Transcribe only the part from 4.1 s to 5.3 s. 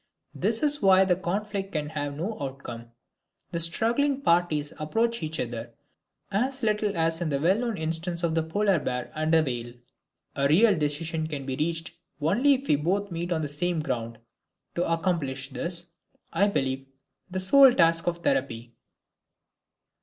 parties approach